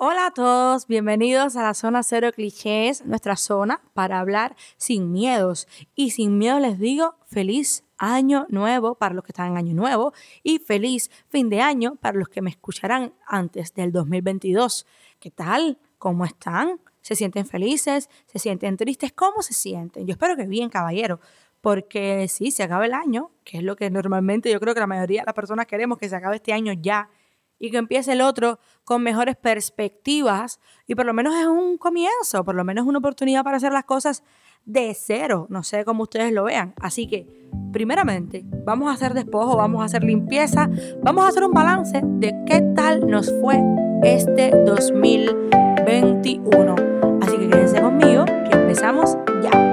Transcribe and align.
Hola 0.00 0.26
a 0.26 0.30
todos, 0.30 0.86
bienvenidos 0.86 1.56
a 1.56 1.62
la 1.64 1.74
zona 1.74 2.04
cero 2.04 2.30
clichés, 2.32 3.04
nuestra 3.04 3.34
zona 3.34 3.80
para 3.94 4.20
hablar 4.20 4.54
sin 4.76 5.10
miedos. 5.10 5.66
Y 5.96 6.12
sin 6.12 6.38
miedo 6.38 6.60
les 6.60 6.78
digo 6.78 7.16
feliz 7.26 7.82
año 7.96 8.46
nuevo 8.48 8.94
para 8.94 9.16
los 9.16 9.24
que 9.24 9.32
están 9.32 9.50
en 9.50 9.56
año 9.56 9.74
nuevo 9.74 10.12
y 10.44 10.60
feliz 10.60 11.10
fin 11.30 11.48
de 11.48 11.62
año 11.62 11.96
para 11.96 12.16
los 12.16 12.28
que 12.28 12.42
me 12.42 12.50
escucharán 12.50 13.12
antes 13.26 13.74
del 13.74 13.90
2022. 13.90 14.86
¿Qué 15.18 15.32
tal? 15.32 15.80
¿Cómo 15.98 16.24
están? 16.24 16.80
¿Se 17.00 17.16
sienten 17.16 17.44
felices? 17.44 18.08
¿Se 18.26 18.38
sienten 18.38 18.76
tristes? 18.76 19.12
¿Cómo 19.12 19.42
se 19.42 19.52
sienten? 19.52 20.06
Yo 20.06 20.12
espero 20.12 20.36
que 20.36 20.46
bien, 20.46 20.68
caballero, 20.68 21.18
porque 21.60 22.28
sí, 22.28 22.52
se 22.52 22.62
acaba 22.62 22.86
el 22.86 22.94
año, 22.94 23.32
que 23.42 23.56
es 23.56 23.64
lo 23.64 23.74
que 23.74 23.90
normalmente 23.90 24.48
yo 24.52 24.60
creo 24.60 24.74
que 24.74 24.80
la 24.80 24.86
mayoría 24.86 25.22
de 25.22 25.26
las 25.26 25.34
personas 25.34 25.66
queremos, 25.66 25.98
que 25.98 26.08
se 26.08 26.14
acabe 26.14 26.36
este 26.36 26.52
año 26.52 26.72
ya 26.72 27.10
y 27.58 27.70
que 27.70 27.78
empiece 27.78 28.12
el 28.12 28.20
otro 28.20 28.58
con 28.84 29.02
mejores 29.02 29.36
perspectivas 29.36 30.60
y 30.86 30.94
por 30.94 31.06
lo 31.06 31.14
menos 31.14 31.34
es 31.36 31.46
un 31.46 31.78
comienzo, 31.78 32.44
por 32.44 32.54
lo 32.54 32.64
menos 32.64 32.86
una 32.86 32.98
oportunidad 32.98 33.44
para 33.44 33.56
hacer 33.56 33.72
las 33.72 33.84
cosas 33.84 34.22
de 34.64 34.94
cero. 34.94 35.46
No 35.50 35.62
sé 35.62 35.84
cómo 35.84 36.04
ustedes 36.04 36.32
lo 36.32 36.44
vean. 36.44 36.72
Así 36.80 37.06
que, 37.08 37.26
primeramente, 37.72 38.44
vamos 38.64 38.88
a 38.90 38.92
hacer 38.92 39.12
despojo, 39.14 39.56
vamos 39.56 39.82
a 39.82 39.86
hacer 39.86 40.04
limpieza, 40.04 40.70
vamos 41.02 41.24
a 41.24 41.28
hacer 41.28 41.42
un 41.44 41.52
balance 41.52 42.00
de 42.04 42.34
qué 42.46 42.60
tal 42.76 43.08
nos 43.08 43.32
fue 43.40 43.58
este 44.02 44.50
2021. 44.64 46.74
Así 47.22 47.38
que 47.38 47.48
quédense 47.48 47.80
conmigo, 47.80 48.26
que 48.26 48.50
empezamos 48.52 49.16
ya. 49.42 49.67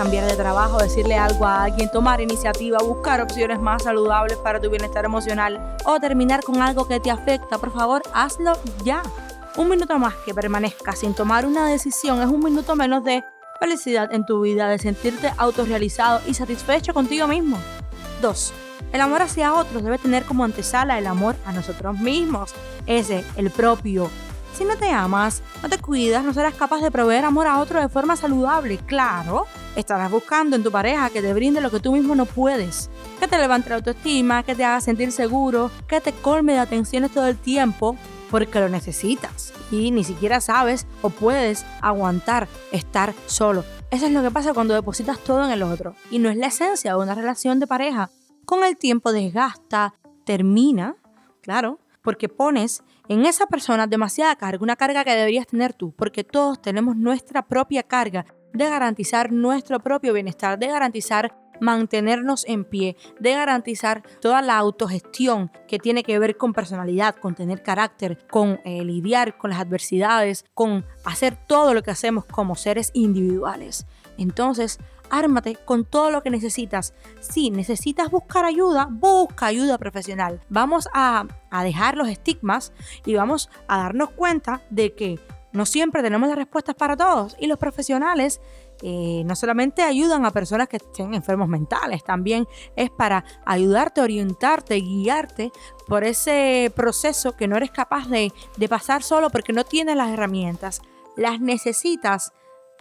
Cambiar 0.00 0.24
de 0.24 0.34
trabajo, 0.34 0.78
decirle 0.78 1.14
algo 1.16 1.44
a 1.44 1.64
alguien, 1.64 1.90
tomar 1.90 2.22
iniciativa, 2.22 2.78
buscar 2.78 3.20
opciones 3.20 3.60
más 3.60 3.82
saludables 3.82 4.38
para 4.38 4.58
tu 4.58 4.70
bienestar 4.70 5.04
emocional 5.04 5.76
o 5.84 6.00
terminar 6.00 6.42
con 6.42 6.62
algo 6.62 6.88
que 6.88 6.98
te 7.00 7.10
afecta, 7.10 7.58
por 7.58 7.70
favor, 7.70 8.00
hazlo 8.14 8.54
ya. 8.82 9.02
Un 9.58 9.68
minuto 9.68 9.98
más 9.98 10.14
que 10.24 10.32
permanezca 10.32 10.96
sin 10.96 11.12
tomar 11.12 11.44
una 11.44 11.68
decisión 11.68 12.22
es 12.22 12.28
un 12.28 12.42
minuto 12.42 12.74
menos 12.76 13.04
de 13.04 13.22
felicidad 13.60 14.10
en 14.14 14.24
tu 14.24 14.40
vida, 14.40 14.68
de 14.68 14.78
sentirte 14.78 15.34
autorrealizado 15.36 16.22
y 16.26 16.32
satisfecho 16.32 16.94
contigo 16.94 17.26
mismo. 17.26 17.58
2. 18.22 18.54
El 18.94 19.02
amor 19.02 19.20
hacia 19.20 19.52
otros 19.52 19.84
debe 19.84 19.98
tener 19.98 20.24
como 20.24 20.44
antesala 20.44 20.98
el 20.98 21.06
amor 21.06 21.36
a 21.44 21.52
nosotros 21.52 21.98
mismos, 21.98 22.54
ese, 22.86 23.22
el 23.36 23.50
propio, 23.50 24.08
si 24.54 24.64
no 24.64 24.76
te 24.76 24.90
amas, 24.90 25.42
no 25.62 25.68
te 25.68 25.78
cuidas, 25.78 26.24
no 26.24 26.32
serás 26.32 26.54
capaz 26.54 26.80
de 26.80 26.90
proveer 26.90 27.24
amor 27.24 27.46
a 27.46 27.60
otro 27.60 27.80
de 27.80 27.88
forma 27.88 28.16
saludable. 28.16 28.78
Claro, 28.78 29.46
estarás 29.76 30.10
buscando 30.10 30.56
en 30.56 30.62
tu 30.62 30.70
pareja 30.70 31.10
que 31.10 31.22
te 31.22 31.32
brinde 31.32 31.60
lo 31.60 31.70
que 31.70 31.80
tú 31.80 31.92
mismo 31.92 32.14
no 32.14 32.26
puedes. 32.26 32.90
Que 33.18 33.28
te 33.28 33.38
levante 33.38 33.70
la 33.70 33.76
autoestima, 33.76 34.42
que 34.42 34.54
te 34.54 34.64
haga 34.64 34.80
sentir 34.80 35.12
seguro, 35.12 35.70
que 35.86 36.00
te 36.00 36.12
colme 36.12 36.52
de 36.52 36.58
atenciones 36.58 37.10
todo 37.10 37.26
el 37.26 37.36
tiempo 37.36 37.96
porque 38.30 38.60
lo 38.60 38.68
necesitas 38.68 39.52
y 39.70 39.90
ni 39.90 40.04
siquiera 40.04 40.40
sabes 40.40 40.86
o 41.02 41.10
puedes 41.10 41.66
aguantar 41.80 42.48
estar 42.72 43.12
solo. 43.26 43.64
Eso 43.90 44.06
es 44.06 44.12
lo 44.12 44.22
que 44.22 44.30
pasa 44.30 44.54
cuando 44.54 44.74
depositas 44.74 45.18
todo 45.18 45.44
en 45.44 45.50
el 45.50 45.62
otro 45.62 45.94
y 46.10 46.18
no 46.18 46.30
es 46.30 46.36
la 46.36 46.46
esencia 46.46 46.92
de 46.92 46.98
una 46.98 47.14
relación 47.14 47.58
de 47.58 47.66
pareja. 47.66 48.10
Con 48.44 48.64
el 48.64 48.76
tiempo 48.76 49.12
desgasta, 49.12 49.94
termina, 50.24 50.96
claro, 51.42 51.80
porque 52.02 52.28
pones 52.28 52.82
en 53.08 53.26
esa 53.26 53.46
persona 53.46 53.86
demasiada 53.86 54.36
carga, 54.36 54.62
una 54.62 54.76
carga 54.76 55.04
que 55.04 55.14
deberías 55.14 55.46
tener 55.46 55.72
tú, 55.72 55.92
porque 55.96 56.24
todos 56.24 56.62
tenemos 56.62 56.96
nuestra 56.96 57.46
propia 57.46 57.82
carga 57.82 58.24
de 58.52 58.68
garantizar 58.68 59.32
nuestro 59.32 59.80
propio 59.80 60.12
bienestar, 60.12 60.58
de 60.58 60.68
garantizar 60.68 61.36
mantenernos 61.60 62.44
en 62.48 62.64
pie, 62.64 62.96
de 63.20 63.34
garantizar 63.34 64.02
toda 64.20 64.42
la 64.42 64.56
autogestión 64.56 65.50
que 65.68 65.78
tiene 65.78 66.02
que 66.02 66.18
ver 66.18 66.36
con 66.36 66.52
personalidad, 66.52 67.14
con 67.16 67.34
tener 67.34 67.62
carácter, 67.62 68.26
con 68.28 68.60
eh, 68.64 68.82
lidiar 68.82 69.36
con 69.36 69.50
las 69.50 69.60
adversidades, 69.60 70.44
con 70.54 70.84
hacer 71.04 71.36
todo 71.36 71.74
lo 71.74 71.82
que 71.82 71.90
hacemos 71.90 72.24
como 72.24 72.56
seres 72.56 72.90
individuales. 72.94 73.86
Entonces, 74.16 74.78
ármate 75.10 75.56
con 75.56 75.84
todo 75.84 76.10
lo 76.10 76.22
que 76.22 76.30
necesitas. 76.30 76.94
Si 77.20 77.50
necesitas 77.50 78.10
buscar 78.10 78.44
ayuda, 78.44 78.88
busca 78.90 79.46
ayuda 79.46 79.78
profesional. 79.78 80.40
Vamos 80.48 80.88
a, 80.94 81.26
dejar 81.62 81.96
los 81.96 82.08
estigmas 82.08 82.72
y 83.04 83.14
vamos 83.14 83.50
a 83.66 83.78
darnos 83.78 84.10
cuenta 84.10 84.62
de 84.70 84.94
que 84.94 85.18
no 85.52 85.66
siempre 85.66 86.02
tenemos 86.02 86.28
las 86.28 86.38
respuestas 86.38 86.74
para 86.74 86.96
todos 86.96 87.36
y 87.38 87.46
los 87.46 87.58
profesionales 87.58 88.40
eh, 88.82 89.22
no 89.26 89.36
solamente 89.36 89.82
ayudan 89.82 90.24
a 90.24 90.30
personas 90.30 90.68
que 90.68 90.78
estén 90.78 91.12
enfermos 91.12 91.48
mentales, 91.48 92.02
también 92.02 92.46
es 92.76 92.90
para 92.90 93.24
ayudarte, 93.44 94.00
orientarte, 94.00 94.76
guiarte 94.76 95.52
por 95.86 96.04
ese 96.04 96.72
proceso 96.74 97.36
que 97.36 97.48
no 97.48 97.56
eres 97.56 97.70
capaz 97.70 98.08
de, 98.08 98.32
de 98.56 98.68
pasar 98.68 99.02
solo 99.02 99.30
porque 99.30 99.52
no 99.52 99.64
tienes 99.64 99.96
las 99.96 100.10
herramientas. 100.10 100.80
Las 101.16 101.40
necesitas 101.40 102.32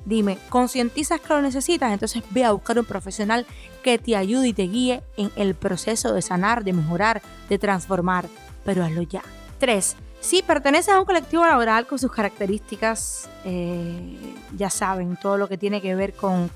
Dime, 0.05 0.37
¿concientizas 0.49 1.19
que 1.19 1.33
lo 1.33 1.41
necesitas? 1.41 1.91
Entonces 1.91 2.23
ve 2.29 2.45
a 2.45 2.51
buscar 2.51 2.79
un 2.79 2.85
profesional 2.85 3.45
que 3.83 3.97
te 3.97 4.15
ayude 4.15 4.49
y 4.49 4.53
te 4.53 4.63
guíe 4.63 5.03
en 5.17 5.31
el 5.35 5.55
proceso 5.55 6.13
de 6.13 6.21
sanar, 6.21 6.63
de 6.63 6.73
mejorar, 6.73 7.21
de 7.49 7.59
transformar. 7.59 8.27
Pero 8.63 8.83
hazlo 8.83 9.01
ya. 9.01 9.21
3. 9.59 9.95
Si 10.21 10.43
perteneces 10.43 10.93
a 10.93 10.99
un 10.99 11.05
colectivo 11.05 11.45
laboral 11.45 11.87
con 11.87 11.97
sus 11.97 12.11
características, 12.11 13.29
eh, 13.45 14.17
ya 14.55 14.69
saben, 14.69 15.17
todo 15.17 15.37
lo 15.37 15.47
que 15.47 15.57
tiene 15.57 15.81
que 15.81 15.95
ver 15.95 16.13
con, 16.13 16.49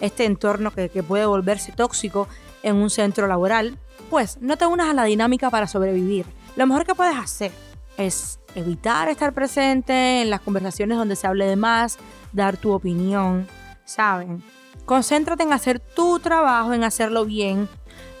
este 0.00 0.24
entorno 0.24 0.70
que, 0.70 0.88
que 0.88 1.02
puede 1.02 1.26
volverse 1.26 1.72
tóxico 1.72 2.28
en 2.62 2.76
un 2.76 2.90
centro 2.90 3.26
laboral, 3.26 3.78
pues 4.10 4.38
no 4.40 4.56
te 4.56 4.66
unas 4.66 4.88
a 4.88 4.94
la 4.94 5.04
dinámica 5.04 5.50
para 5.50 5.66
sobrevivir. 5.66 6.24
Lo 6.56 6.66
mejor 6.66 6.86
que 6.86 6.94
puedes 6.94 7.16
hacer 7.16 7.52
es 7.96 8.38
evitar 8.54 9.08
estar 9.08 9.32
presente 9.32 10.22
en 10.22 10.30
las 10.30 10.40
conversaciones 10.40 10.96
donde 10.96 11.16
se 11.16 11.26
hable 11.26 11.46
de 11.46 11.56
más, 11.56 11.98
dar 12.32 12.56
tu 12.56 12.72
opinión, 12.72 13.46
¿saben? 13.84 14.42
Concéntrate 14.84 15.42
en 15.42 15.52
hacer 15.52 15.80
tu 15.80 16.18
trabajo, 16.18 16.72
en 16.72 16.84
hacerlo 16.84 17.24
bien. 17.24 17.68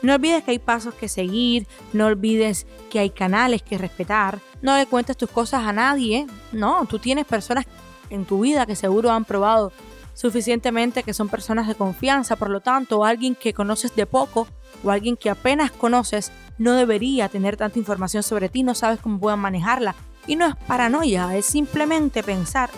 No 0.04 0.16
olvides 0.16 0.44
que 0.44 0.50
hay 0.50 0.58
pasos 0.58 0.92
que 0.92 1.08
seguir, 1.08 1.66
no 1.94 2.04
olvides 2.04 2.66
que 2.90 2.98
hay 2.98 3.08
canales 3.08 3.62
que 3.62 3.78
respetar. 3.78 4.38
No 4.60 4.76
le 4.76 4.84
cuentes 4.84 5.16
tus 5.16 5.30
cosas 5.30 5.66
a 5.66 5.72
nadie. 5.72 6.26
No, 6.52 6.84
tú 6.84 6.98
tienes 6.98 7.24
personas 7.24 7.64
en 8.10 8.26
tu 8.26 8.40
vida 8.40 8.66
que 8.66 8.76
seguro 8.76 9.10
han 9.10 9.24
probado 9.24 9.72
suficientemente 10.12 11.04
que 11.04 11.14
son 11.14 11.30
personas 11.30 11.66
de 11.66 11.74
confianza, 11.74 12.36
por 12.36 12.50
lo 12.50 12.60
tanto, 12.60 13.02
alguien 13.02 13.34
que 13.34 13.54
conoces 13.54 13.96
de 13.96 14.04
poco 14.04 14.46
o 14.84 14.90
alguien 14.90 15.16
que 15.16 15.30
apenas 15.30 15.70
conoces 15.72 16.32
no 16.58 16.74
debería 16.74 17.30
tener 17.30 17.56
tanta 17.56 17.78
información 17.78 18.22
sobre 18.22 18.50
ti, 18.50 18.62
no 18.62 18.74
sabes 18.74 19.00
cómo 19.00 19.18
puedan 19.18 19.40
manejarla. 19.40 19.94
Y 20.26 20.36
no 20.36 20.46
es 20.46 20.54
paranoia, 20.68 21.34
es 21.34 21.46
simplemente 21.46 22.22
pensar 22.22 22.68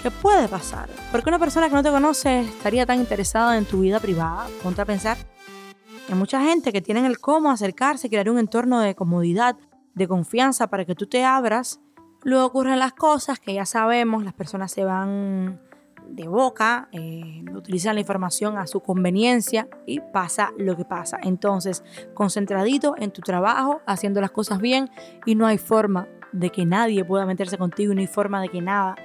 que 0.00 0.12
puede 0.12 0.46
pasar. 0.46 0.88
Porque 1.10 1.28
una 1.28 1.40
persona 1.40 1.68
que 1.68 1.74
no 1.74 1.82
te 1.82 1.90
conoce 1.90 2.40
estaría 2.40 2.86
tan 2.86 3.00
interesada 3.00 3.58
en 3.58 3.64
tu 3.64 3.80
vida 3.80 3.98
privada. 3.98 4.46
Ponte 4.62 4.80
a 4.80 4.84
pensar. 4.84 5.18
Hay 6.08 6.14
mucha 6.14 6.40
gente 6.42 6.72
que 6.72 6.80
tiene 6.80 7.06
el 7.06 7.18
cómo 7.18 7.50
acercarse, 7.50 8.08
crear 8.08 8.30
un 8.30 8.38
entorno 8.38 8.80
de 8.80 8.94
comodidad, 8.94 9.56
de 9.94 10.08
confianza 10.08 10.68
para 10.68 10.86
que 10.86 10.94
tú 10.94 11.06
te 11.06 11.24
abras. 11.24 11.80
Luego 12.22 12.46
ocurren 12.46 12.78
las 12.78 12.94
cosas 12.94 13.38
que 13.38 13.52
ya 13.52 13.66
sabemos, 13.66 14.24
las 14.24 14.32
personas 14.32 14.72
se 14.72 14.84
van 14.84 15.60
de 16.08 16.26
boca, 16.26 16.88
eh, 16.92 17.44
utilizan 17.54 17.94
la 17.94 18.00
información 18.00 18.56
a 18.56 18.66
su 18.66 18.80
conveniencia 18.80 19.68
y 19.86 20.00
pasa 20.00 20.52
lo 20.56 20.76
que 20.76 20.86
pasa. 20.86 21.18
Entonces, 21.22 21.84
concentradito 22.14 22.94
en 22.96 23.10
tu 23.10 23.20
trabajo, 23.20 23.82
haciendo 23.86 24.22
las 24.22 24.30
cosas 24.30 24.60
bien 24.60 24.90
y 25.26 25.34
no 25.34 25.46
hay 25.46 25.58
forma 25.58 26.08
de 26.32 26.48
que 26.50 26.64
nadie 26.64 27.04
pueda 27.04 27.26
meterse 27.26 27.58
contigo, 27.58 27.92
no 27.92 28.00
hay 28.00 28.06
forma 28.06 28.40
de 28.40 28.48
que 28.48 28.62
nada 28.62 28.96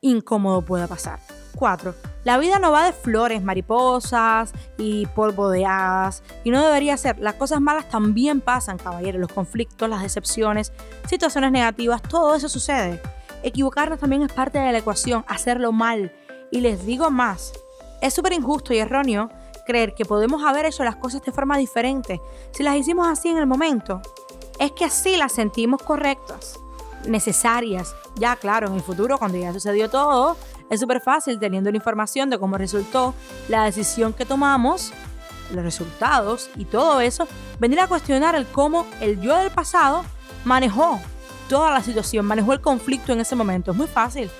incómodo 0.00 0.64
pueda 0.64 0.86
pasar. 0.86 1.18
4. 1.56 1.94
La 2.24 2.38
vida 2.38 2.58
no 2.58 2.70
va 2.70 2.84
de 2.84 2.92
flores, 2.92 3.42
mariposas 3.42 4.52
y 4.76 5.06
polvo 5.06 5.48
de 5.48 5.66
hadas. 5.66 6.22
Y 6.44 6.50
no 6.50 6.64
debería 6.64 6.96
ser. 6.96 7.18
Las 7.18 7.34
cosas 7.34 7.60
malas 7.60 7.88
también 7.88 8.40
pasan, 8.40 8.78
caballeros. 8.78 9.20
Los 9.20 9.32
conflictos, 9.32 9.88
las 9.88 10.02
decepciones, 10.02 10.72
situaciones 11.06 11.50
negativas, 11.52 12.02
todo 12.02 12.34
eso 12.34 12.48
sucede. 12.48 13.00
Equivocarnos 13.42 13.98
también 13.98 14.22
es 14.22 14.32
parte 14.32 14.58
de 14.58 14.72
la 14.72 14.78
ecuación. 14.78 15.24
Hacerlo 15.28 15.72
mal 15.72 16.12
y 16.50 16.60
les 16.60 16.84
digo 16.84 17.10
más, 17.10 17.52
es 18.00 18.14
súper 18.14 18.32
injusto 18.32 18.74
y 18.74 18.78
erróneo 18.78 19.30
creer 19.66 19.94
que 19.94 20.04
podemos 20.04 20.42
haber 20.42 20.66
hecho 20.66 20.82
las 20.82 20.96
cosas 20.96 21.22
de 21.22 21.32
forma 21.32 21.56
diferente 21.56 22.20
si 22.50 22.62
las 22.62 22.76
hicimos 22.76 23.06
así 23.06 23.28
en 23.28 23.38
el 23.38 23.46
momento. 23.46 24.02
Es 24.58 24.72
que 24.72 24.84
así 24.84 25.16
las 25.16 25.32
sentimos 25.32 25.82
correctas, 25.82 26.58
necesarias. 27.06 27.94
Ya, 28.16 28.36
claro, 28.36 28.66
en 28.66 28.74
el 28.74 28.82
futuro, 28.82 29.16
cuando 29.16 29.38
ya 29.38 29.52
sucedió 29.52 29.88
todo, 29.88 30.36
es 30.70 30.80
súper 30.80 31.00
fácil 31.00 31.38
teniendo 31.38 31.70
la 31.70 31.76
información 31.76 32.30
de 32.30 32.38
cómo 32.38 32.56
resultó 32.56 33.14
la 33.48 33.64
decisión 33.64 34.12
que 34.12 34.24
tomamos, 34.24 34.92
los 35.52 35.64
resultados 35.64 36.48
y 36.56 36.64
todo 36.64 37.00
eso, 37.00 37.26
venir 37.58 37.80
a 37.80 37.88
cuestionar 37.88 38.36
el 38.36 38.46
cómo 38.46 38.86
el 39.00 39.20
yo 39.20 39.36
del 39.36 39.50
pasado 39.50 40.04
manejó 40.44 41.00
toda 41.48 41.72
la 41.72 41.82
situación, 41.82 42.24
manejó 42.24 42.52
el 42.52 42.60
conflicto 42.60 43.12
en 43.12 43.20
ese 43.20 43.34
momento. 43.34 43.72
Es 43.72 43.76
muy 43.76 43.88
fácil. 43.88 44.30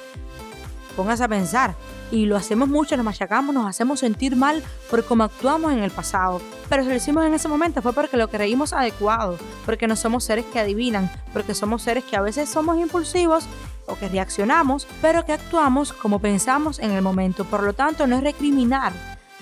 Póngase 0.96 1.24
a 1.24 1.28
pensar. 1.28 1.74
Y 2.12 2.26
lo 2.26 2.36
hacemos 2.36 2.68
mucho, 2.68 2.96
nos 2.96 3.04
machacamos, 3.04 3.54
nos 3.54 3.68
hacemos 3.68 4.00
sentir 4.00 4.34
mal 4.34 4.62
por 4.90 5.04
cómo 5.04 5.24
actuamos 5.24 5.72
en 5.72 5.80
el 5.80 5.90
pasado. 5.90 6.40
Pero 6.68 6.82
si 6.82 6.88
lo 6.88 6.94
hicimos 6.96 7.24
en 7.24 7.34
ese 7.34 7.48
momento 7.48 7.82
fue 7.82 7.92
porque 7.92 8.16
lo 8.16 8.28
creímos 8.28 8.72
adecuado, 8.72 9.38
porque 9.64 9.86
no 9.86 9.94
somos 9.94 10.24
seres 10.24 10.44
que 10.46 10.58
adivinan, 10.58 11.10
porque 11.32 11.54
somos 11.54 11.82
seres 11.82 12.04
que 12.04 12.16
a 12.16 12.20
veces 12.20 12.48
somos 12.48 12.78
impulsivos 12.78 13.44
o 13.86 13.96
que 13.96 14.08
reaccionamos, 14.08 14.86
pero 15.02 15.24
que 15.24 15.32
actuamos 15.32 15.92
como 15.92 16.18
pensamos 16.18 16.78
en 16.78 16.92
el 16.92 17.02
momento. 17.02 17.44
Por 17.44 17.62
lo 17.62 17.72
tanto, 17.72 18.06
no 18.06 18.16
es 18.16 18.22
recriminar. 18.22 18.92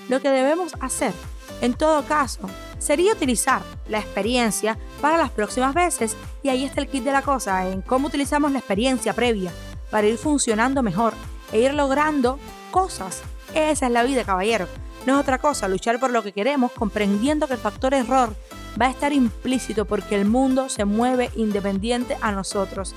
Lo 0.07 0.21
que 0.21 0.29
debemos 0.29 0.73
hacer, 0.79 1.13
en 1.61 1.73
todo 1.73 2.03
caso, 2.03 2.41
sería 2.79 3.13
utilizar 3.13 3.61
la 3.87 3.99
experiencia 3.99 4.77
para 5.01 5.17
las 5.17 5.29
próximas 5.29 5.73
veces. 5.73 6.15
Y 6.41 6.49
ahí 6.49 6.65
está 6.65 6.81
el 6.81 6.87
kit 6.87 7.03
de 7.03 7.11
la 7.11 7.21
cosa, 7.21 7.69
en 7.69 7.81
cómo 7.81 8.07
utilizamos 8.07 8.51
la 8.51 8.59
experiencia 8.59 9.13
previa 9.13 9.51
para 9.91 10.07
ir 10.07 10.17
funcionando 10.17 10.81
mejor 10.81 11.13
e 11.51 11.59
ir 11.59 11.73
logrando 11.73 12.39
cosas. 12.71 13.21
Esa 13.53 13.87
es 13.87 13.91
la 13.91 14.03
vida, 14.03 14.23
caballero. 14.23 14.67
No 15.05 15.15
es 15.15 15.21
otra 15.21 15.37
cosa, 15.37 15.67
luchar 15.67 15.99
por 15.99 16.11
lo 16.11 16.23
que 16.23 16.33
queremos, 16.33 16.71
comprendiendo 16.71 17.47
que 17.47 17.53
el 17.53 17.59
factor 17.59 17.93
error 17.93 18.35
va 18.79 18.87
a 18.87 18.91
estar 18.91 19.13
implícito 19.13 19.85
porque 19.85 20.15
el 20.15 20.25
mundo 20.25 20.69
se 20.69 20.85
mueve 20.85 21.31
independiente 21.35 22.17
a 22.21 22.31
nosotros. 22.31 22.93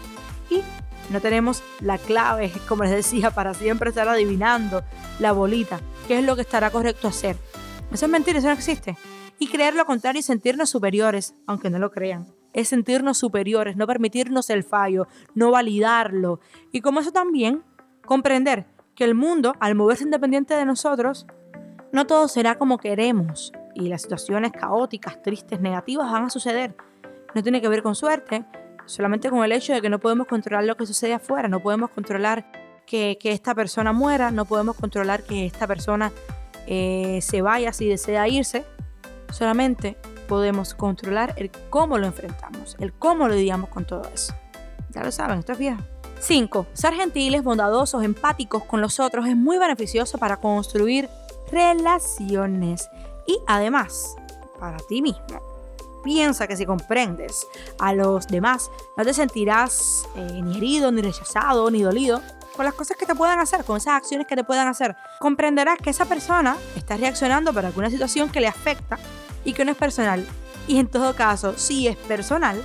Y 0.50 0.62
no 1.10 1.20
tenemos 1.20 1.62
la 1.80 1.98
clave, 1.98 2.52
como 2.68 2.84
les 2.84 2.92
decía, 2.92 3.30
para 3.30 3.54
siempre 3.54 3.90
estar 3.90 4.08
adivinando 4.08 4.82
la 5.18 5.32
bolita, 5.32 5.80
qué 6.08 6.18
es 6.18 6.24
lo 6.24 6.36
que 6.36 6.42
estará 6.42 6.70
correcto 6.70 7.08
hacer. 7.08 7.36
Eso 7.92 8.06
es 8.06 8.10
mentira, 8.10 8.38
eso 8.38 8.48
no 8.48 8.54
existe. 8.54 8.96
Y 9.38 9.48
creer 9.48 9.74
lo 9.74 9.84
contrario 9.84 10.20
y 10.20 10.22
sentirnos 10.22 10.70
superiores, 10.70 11.34
aunque 11.46 11.68
no 11.68 11.78
lo 11.78 11.90
crean. 11.90 12.26
Es 12.52 12.68
sentirnos 12.68 13.18
superiores, 13.18 13.76
no 13.76 13.86
permitirnos 13.86 14.50
el 14.50 14.62
fallo, 14.62 15.06
no 15.34 15.50
validarlo. 15.50 16.40
Y 16.70 16.80
como 16.80 17.00
eso 17.00 17.12
también, 17.12 17.62
comprender 18.04 18.66
que 18.94 19.04
el 19.04 19.14
mundo, 19.14 19.54
al 19.58 19.74
moverse 19.74 20.04
independiente 20.04 20.54
de 20.54 20.64
nosotros, 20.64 21.26
no 21.92 22.06
todo 22.06 22.28
será 22.28 22.56
como 22.56 22.78
queremos 22.78 23.52
y 23.74 23.88
las 23.88 24.02
situaciones 24.02 24.52
caóticas, 24.52 25.22
tristes, 25.22 25.60
negativas 25.60 26.10
van 26.10 26.24
a 26.24 26.30
suceder. 26.30 26.74
No 27.34 27.42
tiene 27.42 27.60
que 27.60 27.68
ver 27.68 27.82
con 27.82 27.94
suerte, 27.94 28.44
solamente 28.92 29.30
con 29.30 29.42
el 29.44 29.52
hecho 29.52 29.72
de 29.72 29.80
que 29.80 29.88
no 29.88 29.98
podemos 29.98 30.26
controlar 30.26 30.64
lo 30.64 30.76
que 30.76 30.86
sucede 30.86 31.14
afuera, 31.14 31.48
no 31.48 31.60
podemos 31.60 31.90
controlar 31.90 32.44
que, 32.86 33.18
esta 33.22 33.54
persona 33.54 33.92
muera, 33.92 34.30
no 34.30 34.44
podemos 34.44 34.76
controlar 34.76 35.22
que 35.22 35.46
esta 35.46 35.66
persona 35.66 36.12
eh, 36.66 37.20
se 37.22 37.40
vaya 37.40 37.72
si 37.72 37.88
desea 37.88 38.28
irse, 38.28 38.64
solamente 39.30 39.96
podemos 40.28 40.74
controlar 40.74 41.34
el 41.38 41.50
cómo 41.70 41.96
lo 41.98 42.06
enfrentamos, 42.06 42.76
el 42.80 42.92
cómo 42.92 43.28
lidiamos 43.28 43.70
con 43.70 43.86
todo 43.86 44.02
eso. 44.12 44.34
Ya 44.90 45.02
lo 45.02 45.10
saben, 45.10 45.38
esto 45.38 45.52
es 45.52 45.58
viejo. 45.58 45.80
5. 46.20 46.66
Ser 46.74 46.94
gentiles, 46.94 47.42
bondadosos, 47.42 48.04
empáticos 48.04 48.62
con 48.64 48.80
los 48.80 49.00
otros 49.00 49.26
es 49.26 49.36
muy 49.36 49.58
beneficioso 49.58 50.18
para 50.18 50.36
construir 50.36 51.08
relaciones 51.50 52.88
y 53.26 53.38
además 53.46 54.14
para 54.60 54.76
ti 54.88 55.02
mismo. 55.02 55.51
Piensa 56.02 56.46
que 56.46 56.56
si 56.56 56.66
comprendes 56.66 57.46
a 57.78 57.92
los 57.92 58.26
demás, 58.26 58.70
no 58.96 59.04
te 59.04 59.14
sentirás 59.14 60.04
eh, 60.16 60.40
ni 60.42 60.56
herido, 60.56 60.90
ni 60.90 61.02
rechazado, 61.02 61.70
ni 61.70 61.82
dolido 61.82 62.20
con 62.56 62.64
las 62.64 62.74
cosas 62.74 62.96
que 62.96 63.06
te 63.06 63.14
puedan 63.14 63.38
hacer, 63.38 63.64
con 63.64 63.76
esas 63.76 63.94
acciones 63.94 64.26
que 64.26 64.36
te 64.36 64.44
puedan 64.44 64.68
hacer. 64.68 64.96
Comprenderás 65.20 65.78
que 65.78 65.90
esa 65.90 66.04
persona 66.04 66.56
está 66.76 66.96
reaccionando 66.96 67.52
para 67.52 67.68
alguna 67.68 67.90
situación 67.90 68.28
que 68.30 68.40
le 68.40 68.48
afecta 68.48 68.98
y 69.44 69.52
que 69.52 69.64
no 69.64 69.72
es 69.72 69.76
personal. 69.76 70.26
Y 70.68 70.78
en 70.78 70.86
todo 70.86 71.14
caso, 71.14 71.54
si 71.56 71.88
es 71.88 71.96
personal, 71.96 72.62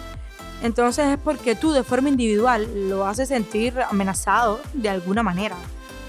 entonces 0.62 1.08
es 1.08 1.18
porque 1.18 1.56
tú 1.56 1.72
de 1.72 1.84
forma 1.84 2.10
individual 2.10 2.90
lo 2.90 3.06
haces 3.06 3.30
sentir 3.30 3.80
amenazado 3.90 4.60
de 4.74 4.90
alguna 4.90 5.24
manera. 5.24 5.56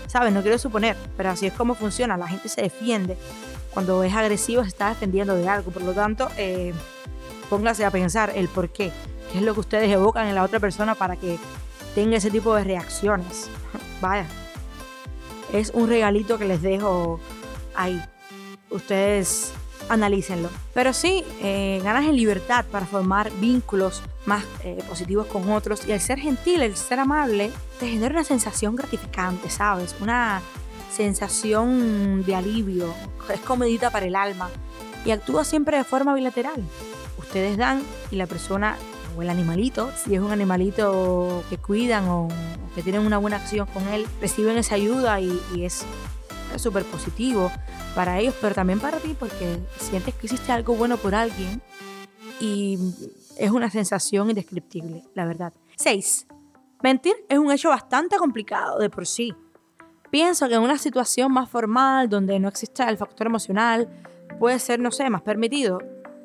¿Sabes? 0.07 0.33
No 0.33 0.43
quiero 0.43 0.59
suponer, 0.59 0.97
pero 1.17 1.31
así 1.31 1.47
es 1.47 1.53
como 1.53 1.75
funciona. 1.75 2.17
La 2.17 2.29
gente 2.29 2.49
se 2.49 2.63
defiende. 2.63 3.19
Cuando 3.75 4.03
es 4.03 4.15
agresivo 4.15 4.63
se 4.63 4.69
está 4.69 4.89
defendiendo 4.89 5.35
de 5.35 5.49
algo. 5.49 5.71
Por 5.71 5.83
lo 5.83 5.93
tanto, 5.93 6.29
eh, 6.39 6.73
póngase 7.49 7.85
a 7.85 7.91
pensar 7.91 8.33
el 8.35 8.49
por 8.49 8.71
qué. 8.71 8.93
¿Qué 9.33 9.39
es 9.39 9.45
lo 9.45 9.55
que 9.55 9.61
ustedes 9.61 9.91
evocan 9.91 10.27
en 10.27 10.35
la 10.35 10.43
otra 10.43 10.61
persona 10.61 10.95
para 10.95 11.17
que 11.17 11.39
tenga 11.95 12.17
ese 12.17 12.31
tipo 12.31 12.55
de 12.55 12.65
reacciones? 12.65 13.51
Vaya. 14.01 14.27
Es 15.53 15.71
un 15.71 15.89
regalito 15.89 16.39
que 16.39 16.45
les 16.45 16.63
dejo 16.63 17.21
ahí. 17.75 18.03
Ustedes 18.71 19.53
analícenlo. 19.89 20.51
Pero 20.75 20.93
sí, 20.93 21.25
eh, 21.41 21.81
ganas 21.83 22.05
en 22.05 22.17
libertad 22.17 22.65
para 22.71 22.87
formar 22.87 23.31
vínculos 23.41 24.03
más 24.27 24.45
eh, 24.63 24.83
positivos 24.89 25.27
con 25.27 25.51
otros 25.51 25.87
y 25.87 25.93
el 25.93 26.01
ser 26.01 26.19
gentil, 26.19 26.63
el 26.63 26.77
ser 26.77 27.01
amable, 27.01 27.51
te 27.81 27.89
genera 27.89 28.15
una 28.15 28.25
sensación 28.25 28.77
gratificante, 28.77 29.49
¿sabes? 29.51 29.95
Una 30.01 30.43
sensación 30.93 32.25
de 32.25 32.35
alivio, 32.35 32.95
es 33.33 33.41
comedita 33.41 33.91
para 33.91 34.07
el 34.07 34.17
alma 34.17 34.51
y 35.05 35.11
actúa 35.11 35.45
siempre 35.45 35.77
de 35.77 35.85
forma 35.85 36.15
bilateral. 36.15 36.63
Ustedes 37.29 37.59
dan 37.59 37.83
y 38.11 38.17
la 38.17 38.27
persona 38.27 38.79
o 39.15 39.21
el 39.21 39.29
animalito, 39.29 39.91
si 40.03 40.15
es 40.15 40.21
un 40.23 40.33
animalito 40.33 41.45
que 41.51 41.59
cuidan 41.59 42.09
o, 42.09 42.29
que 42.75 42.83
tienen 42.83 43.03
una 43.03 43.19
buena 43.19 43.37
acción 43.37 43.67
con 43.67 43.87
él, 43.89 44.07
reciben 44.19 44.57
esa 44.57 44.77
ayuda 44.77 45.21
y, 45.21 45.39
y 45.55 45.67
es 45.67 45.85
súper 46.57 46.85
positivo 46.85 47.53
para 47.95 48.19
ellos, 48.19 48.35
pero 48.41 48.55
también 48.55 48.81
para 48.81 48.97
ti, 48.97 49.15
porque 49.19 49.59
sientes 49.79 50.15
que 50.15 50.27
hiciste 50.27 50.53
algo 50.53 50.75
bueno 50.75 50.97
por 50.97 51.15
alguien 51.15 51.61
y 52.41 52.79
es 53.37 53.51
una 53.51 53.69
sensación 53.69 54.31
indescriptible, 54.31 55.05
la 55.15 55.27
verdad. 55.27 55.53
6. 55.77 56.29
Mentir 56.83 57.15
es 57.29 57.39
un 57.39 57.53
hecho 57.53 57.69
bastante 57.69 58.17
complicado 58.17 58.79
de 58.79 58.89
por 58.89 59.07
sí. 59.07 59.35
Pienso 60.11 60.49
que 60.49 60.55
en 60.55 60.63
una 60.63 60.79
situación 60.79 61.31
más 61.31 61.51
formal, 61.51 62.09
donde 62.09 62.41
no 62.41 62.49
exista 62.49 62.89
el 62.89 62.97
factor 62.97 63.27
emocional, 63.27 63.87
puede 64.39 64.59
ser, 64.59 64.81
no 64.81 64.91
sé, 64.91 65.11
más 65.11 65.21
permitido 65.21 65.79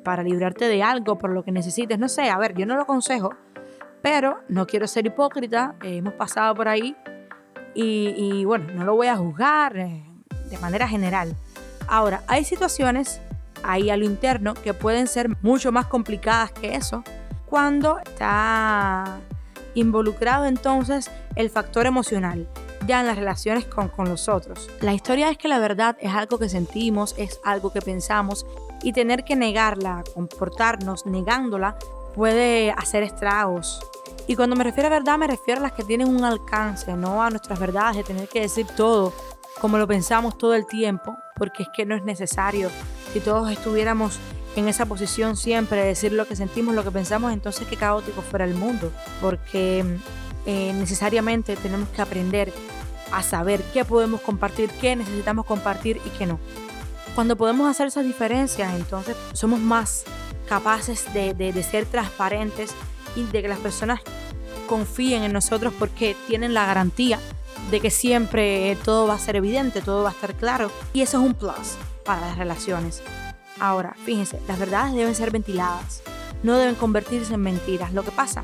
para 0.04 0.22
librarte 0.22 0.68
de 0.68 0.82
algo 0.82 1.18
por 1.18 1.30
lo 1.30 1.42
que 1.42 1.50
necesites. 1.50 1.98
No 1.98 2.08
sé, 2.08 2.30
a 2.30 2.38
ver, 2.38 2.54
yo 2.54 2.66
no 2.66 2.76
lo 2.76 2.82
aconsejo, 2.82 3.30
pero 4.02 4.38
no 4.48 4.66
quiero 4.66 4.86
ser 4.86 5.06
hipócrita, 5.06 5.74
hemos 5.82 6.14
pasado 6.14 6.54
por 6.54 6.68
ahí 6.68 6.96
y, 7.74 8.44
bueno, 8.44 8.66
no 8.72 8.84
lo 8.84 8.94
voy 8.94 9.08
a 9.08 9.16
juzgar. 9.16 9.76
Eh, 9.76 10.04
de 10.54 10.58
manera 10.58 10.88
general. 10.88 11.34
Ahora, 11.86 12.22
hay 12.26 12.44
situaciones 12.44 13.20
ahí 13.62 13.90
a 13.90 13.96
lo 13.96 14.04
interno 14.04 14.54
que 14.54 14.74
pueden 14.74 15.06
ser 15.06 15.30
mucho 15.42 15.72
más 15.72 15.86
complicadas 15.86 16.52
que 16.52 16.74
eso 16.74 17.02
cuando 17.46 17.98
está 17.98 19.18
involucrado 19.74 20.44
entonces 20.44 21.10
el 21.34 21.50
factor 21.50 21.86
emocional 21.86 22.46
ya 22.86 23.00
en 23.00 23.06
las 23.06 23.16
relaciones 23.16 23.64
con, 23.64 23.88
con 23.88 24.08
los 24.08 24.28
otros. 24.28 24.70
La 24.80 24.92
historia 24.92 25.30
es 25.30 25.38
que 25.38 25.48
la 25.48 25.58
verdad 25.58 25.96
es 26.00 26.12
algo 26.12 26.38
que 26.38 26.48
sentimos, 26.48 27.14
es 27.16 27.40
algo 27.44 27.72
que 27.72 27.80
pensamos 27.80 28.44
y 28.84 28.92
tener 28.92 29.24
que 29.24 29.34
negarla, 29.34 30.04
comportarnos 30.14 31.06
negándola 31.06 31.76
puede 32.14 32.70
hacer 32.70 33.02
estragos. 33.02 33.80
Y 34.26 34.36
cuando 34.36 34.54
me 34.54 34.62
refiero 34.62 34.86
a 34.86 34.90
verdad 34.90 35.18
me 35.18 35.26
refiero 35.26 35.60
a 35.60 35.62
las 35.64 35.72
que 35.72 35.84
tienen 35.84 36.08
un 36.08 36.22
alcance, 36.22 36.94
no 36.94 37.22
a 37.22 37.30
nuestras 37.30 37.58
verdades 37.58 37.96
de 37.96 38.04
tener 38.04 38.28
que 38.28 38.42
decir 38.42 38.66
todo 38.76 39.12
como 39.60 39.78
lo 39.78 39.86
pensamos 39.86 40.36
todo 40.36 40.54
el 40.54 40.66
tiempo, 40.66 41.16
porque 41.36 41.62
es 41.62 41.68
que 41.74 41.86
no 41.86 41.94
es 41.94 42.04
necesario. 42.04 42.70
Si 43.12 43.20
todos 43.20 43.50
estuviéramos 43.50 44.18
en 44.56 44.68
esa 44.68 44.84
posición 44.84 45.36
siempre, 45.36 45.80
de 45.80 45.86
decir 45.86 46.12
lo 46.12 46.26
que 46.26 46.36
sentimos, 46.36 46.74
lo 46.74 46.84
que 46.84 46.90
pensamos, 46.90 47.32
entonces 47.32 47.66
qué 47.66 47.76
caótico 47.76 48.20
fuera 48.20 48.44
el 48.44 48.54
mundo, 48.54 48.92
porque 49.20 49.84
eh, 50.46 50.72
necesariamente 50.74 51.56
tenemos 51.56 51.88
que 51.88 52.02
aprender 52.02 52.52
a 53.12 53.22
saber 53.22 53.62
qué 53.72 53.84
podemos 53.84 54.20
compartir, 54.20 54.70
qué 54.80 54.96
necesitamos 54.96 55.46
compartir 55.46 56.00
y 56.04 56.10
qué 56.10 56.26
no. 56.26 56.38
Cuando 57.14 57.36
podemos 57.36 57.70
hacer 57.70 57.88
esas 57.88 58.04
diferencias, 58.04 58.74
entonces 58.74 59.16
somos 59.32 59.60
más 59.60 60.04
capaces 60.48 61.12
de, 61.14 61.34
de 61.34 61.62
ser 61.62 61.86
transparentes 61.86 62.74
y 63.16 63.24
de 63.24 63.42
que 63.42 63.48
las 63.48 63.58
personas 63.58 64.00
confíen 64.66 65.22
en 65.22 65.32
nosotros 65.32 65.72
porque 65.78 66.16
tienen 66.26 66.54
la 66.54 66.66
garantía 66.66 67.18
de 67.70 67.80
que 67.80 67.90
siempre 67.90 68.76
todo 68.84 69.06
va 69.06 69.14
a 69.14 69.18
ser 69.18 69.36
evidente, 69.36 69.80
todo 69.80 70.02
va 70.02 70.10
a 70.10 70.12
estar 70.12 70.34
claro. 70.34 70.70
Y 70.92 71.02
eso 71.02 71.18
es 71.18 71.26
un 71.26 71.34
plus 71.34 71.76
para 72.04 72.20
las 72.20 72.36
relaciones. 72.36 73.02
Ahora, 73.60 73.96
fíjense, 74.04 74.40
las 74.48 74.58
verdades 74.58 74.94
deben 74.94 75.14
ser 75.14 75.30
ventiladas, 75.30 76.02
no 76.42 76.56
deben 76.56 76.74
convertirse 76.74 77.34
en 77.34 77.40
mentiras. 77.40 77.92
Lo 77.92 78.02
que 78.02 78.10
pasa 78.10 78.42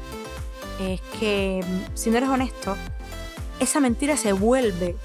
es 0.81 1.01
que 1.19 1.65
mm, 1.67 1.97
si 1.97 2.11
no 2.11 2.17
eres 2.19 2.29
honesto, 2.31 2.77
esa 3.59 3.81
mentira 3.81 4.17
se 4.17 4.33
vuelve, 4.33 4.97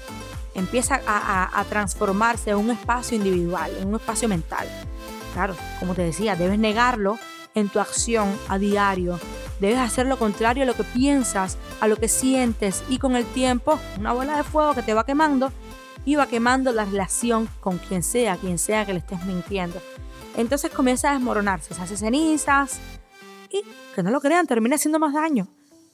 empieza 0.56 1.00
a, 1.06 1.60
a 1.60 1.64
transformarse 1.64 2.50
en 2.50 2.56
un 2.56 2.70
espacio 2.70 3.16
individual, 3.16 3.70
en 3.80 3.88
un 3.88 3.94
espacio 3.94 4.28
mental. 4.28 4.66
Claro, 5.32 5.54
como 5.78 5.94
te 5.94 6.02
decía, 6.02 6.34
debes 6.34 6.58
negarlo 6.58 7.18
en 7.54 7.68
tu 7.68 7.78
acción 7.78 8.28
a 8.48 8.58
diario, 8.58 9.18
Debes 9.60 9.78
hacer 9.78 10.06
lo 10.06 10.18
contrario 10.18 10.64
a 10.64 10.66
lo 10.66 10.74
que 10.74 10.84
piensas, 10.84 11.56
a 11.80 11.88
lo 11.88 11.96
que 11.96 12.08
sientes 12.08 12.84
y 12.88 12.98
con 12.98 13.16
el 13.16 13.24
tiempo 13.24 13.78
una 13.98 14.12
bola 14.12 14.36
de 14.36 14.42
fuego 14.42 14.74
que 14.74 14.82
te 14.82 14.92
va 14.92 15.06
quemando 15.06 15.50
y 16.04 16.14
va 16.16 16.26
quemando 16.26 16.72
la 16.72 16.84
relación 16.84 17.48
con 17.60 17.78
quien 17.78 18.02
sea, 18.02 18.36
quien 18.36 18.58
sea 18.58 18.84
que 18.84 18.92
le 18.92 18.98
estés 18.98 19.24
mintiendo. 19.24 19.80
entonces 20.36 20.70
comienza 20.70 21.10
a 21.10 21.14
desmoronarse, 21.14 21.72
se 21.72 21.80
hace 21.80 21.96
cenizas 21.96 22.78
y, 23.48 23.62
que 23.94 24.02
no 24.02 24.10
lo 24.10 24.20
crean, 24.20 24.46
termina 24.46 24.76
haciendo 24.76 24.98
más 24.98 25.14
daño. 25.14 25.48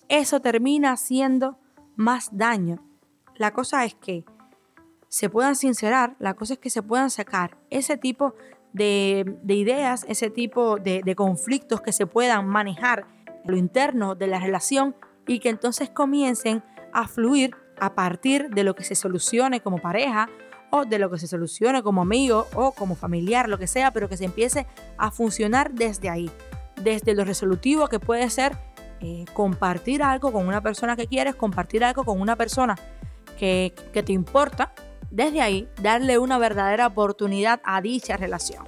Eso 0.08 0.40
termina 0.40 0.92
haciendo 0.92 1.58
más 1.94 2.30
daño. 2.32 2.82
La 3.36 3.52
cosa 3.52 3.84
es 3.84 3.94
que 3.94 4.24
se 5.12 5.28
puedan 5.28 5.56
sincerar, 5.56 6.16
la 6.18 6.32
cosa 6.32 6.54
es 6.54 6.58
que 6.58 6.70
se 6.70 6.82
puedan 6.82 7.10
sacar 7.10 7.58
ese 7.68 7.98
tipo 7.98 8.34
de, 8.72 9.36
ideas, 9.46 10.06
ese 10.08 10.30
tipo 10.30 10.78
de, 10.78 11.02
de 11.04 11.14
conflictos 11.14 11.82
que 11.82 11.92
se 11.92 12.06
puedan 12.06 12.48
manejar 12.48 13.04
en 13.44 13.50
lo 13.50 13.58
interno 13.58 14.14
de 14.14 14.26
la 14.26 14.40
relación 14.40 14.96
y 15.26 15.40
que 15.40 15.50
entonces 15.50 15.90
comiencen 15.90 16.64
a 16.94 17.08
fluir 17.08 17.54
a 17.78 17.94
partir 17.94 18.48
de 18.48 18.64
lo 18.64 18.74
que 18.74 18.84
se 18.84 18.94
solucione 18.94 19.60
como 19.60 19.82
pareja 19.82 20.30
o 20.70 20.86
de 20.86 20.98
lo 20.98 21.10
que 21.10 21.18
se 21.18 21.26
solucione 21.26 21.82
como 21.82 22.00
amigo 22.00 22.46
o 22.54 22.72
como 22.72 22.94
familiar, 22.94 23.50
lo 23.50 23.58
que 23.58 23.66
sea, 23.66 23.92
pero 23.92 24.08
que 24.08 24.16
se 24.16 24.24
empiece 24.24 24.66
a 24.96 25.10
funcionar 25.10 25.72
desde 25.72 26.08
ahí, 26.08 26.30
desde 26.82 27.14
lo 27.14 27.26
resolutivo 27.26 27.86
que 27.88 28.00
puede 28.00 28.30
ser 28.30 28.56
eh, 29.00 29.26
compartir 29.34 30.02
algo 30.02 30.32
con 30.32 30.48
una 30.48 30.62
persona 30.62 30.96
que 30.96 31.06
quieres, 31.06 31.34
compartir 31.34 31.84
algo 31.84 32.02
con 32.02 32.18
una 32.18 32.36
persona 32.36 32.76
que, 33.38 33.74
que 33.92 34.02
te 34.02 34.14
importa, 34.14 34.72
desde 35.12 35.42
ahí 35.42 35.68
darle 35.80 36.18
una 36.18 36.38
verdadera 36.38 36.86
oportunidad 36.86 37.60
a 37.64 37.80
dicha 37.80 38.16
relación. 38.16 38.66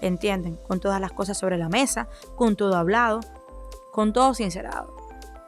¿Entienden? 0.00 0.56
Con 0.56 0.80
todas 0.80 1.00
las 1.00 1.12
cosas 1.12 1.36
sobre 1.36 1.58
la 1.58 1.68
mesa, 1.68 2.08
con 2.36 2.56
todo 2.56 2.76
hablado, 2.76 3.20
con 3.92 4.12
todo 4.12 4.32
sincerado. 4.34 4.96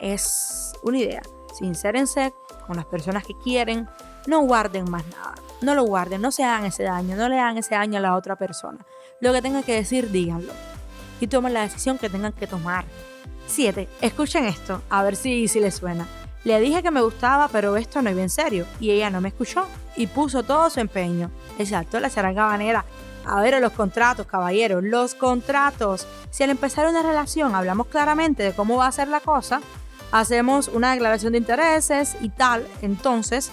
Es 0.00 0.72
una 0.82 0.98
idea. 0.98 1.22
Sincérense 1.56 2.34
con 2.66 2.76
las 2.76 2.84
personas 2.84 3.24
que 3.24 3.34
quieren, 3.42 3.88
no 4.26 4.40
guarden 4.40 4.90
más 4.90 5.06
nada. 5.06 5.34
No 5.60 5.74
lo 5.74 5.84
guarden, 5.84 6.20
no 6.20 6.32
se 6.32 6.44
hagan 6.44 6.66
ese 6.66 6.82
daño, 6.82 7.16
no 7.16 7.28
le 7.28 7.38
hagan 7.38 7.58
ese 7.58 7.74
daño 7.74 7.98
a 7.98 8.02
la 8.02 8.16
otra 8.16 8.36
persona. 8.36 8.84
Lo 9.20 9.32
que 9.32 9.40
tengan 9.40 9.62
que 9.62 9.74
decir, 9.74 10.10
díganlo. 10.10 10.52
Y 11.20 11.28
tomen 11.28 11.54
la 11.54 11.62
decisión 11.62 11.96
que 11.96 12.10
tengan 12.10 12.32
que 12.32 12.46
tomar. 12.46 12.84
7. 13.46 13.88
Escuchen 14.00 14.46
esto, 14.46 14.82
a 14.90 15.02
ver 15.04 15.16
si, 15.16 15.46
si 15.48 15.60
les 15.60 15.76
suena. 15.76 16.08
Le 16.44 16.60
dije 16.60 16.82
que 16.82 16.90
me 16.90 17.00
gustaba, 17.00 17.48
pero 17.48 17.76
esto 17.76 18.02
no 18.02 18.10
iba 18.10 18.22
en 18.22 18.30
serio. 18.30 18.66
Y 18.80 18.90
ella 18.90 19.10
no 19.10 19.20
me 19.20 19.28
escuchó 19.28 19.66
y 19.96 20.06
puso 20.06 20.42
todo 20.42 20.68
su 20.70 20.80
empeño. 20.80 21.30
Exacto, 21.58 21.98
la 22.00 22.10
charanga 22.10 22.46
banera. 22.46 22.84
A 23.26 23.40
ver, 23.40 23.58
los 23.60 23.72
contratos, 23.72 24.26
caballeros, 24.26 24.84
los 24.84 25.14
contratos. 25.14 26.06
Si 26.30 26.42
al 26.42 26.50
empezar 26.50 26.86
una 26.86 27.02
relación 27.02 27.54
hablamos 27.54 27.86
claramente 27.86 28.42
de 28.42 28.52
cómo 28.52 28.76
va 28.76 28.86
a 28.86 28.92
ser 28.92 29.08
la 29.08 29.20
cosa, 29.20 29.62
hacemos 30.12 30.68
una 30.68 30.92
declaración 30.92 31.32
de 31.32 31.38
intereses 31.38 32.16
y 32.20 32.28
tal, 32.28 32.66
entonces 32.82 33.50